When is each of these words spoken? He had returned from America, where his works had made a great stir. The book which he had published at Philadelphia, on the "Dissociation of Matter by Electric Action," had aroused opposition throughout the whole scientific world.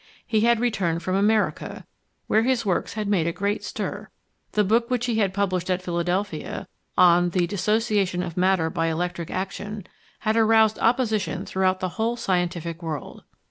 He 0.25 0.41
had 0.41 0.59
returned 0.59 1.03
from 1.03 1.13
America, 1.15 1.85
where 2.25 2.41
his 2.41 2.65
works 2.65 2.93
had 2.93 3.07
made 3.07 3.27
a 3.27 3.31
great 3.31 3.63
stir. 3.63 4.09
The 4.53 4.63
book 4.63 4.89
which 4.89 5.05
he 5.05 5.19
had 5.19 5.31
published 5.31 5.69
at 5.69 5.83
Philadelphia, 5.83 6.67
on 6.97 7.29
the 7.29 7.45
"Dissociation 7.45 8.23
of 8.23 8.35
Matter 8.35 8.71
by 8.71 8.87
Electric 8.87 9.29
Action," 9.29 9.85
had 10.21 10.35
aroused 10.35 10.79
opposition 10.79 11.45
throughout 11.45 11.81
the 11.81 11.89
whole 11.89 12.15
scientific 12.17 12.81
world. 12.81 13.25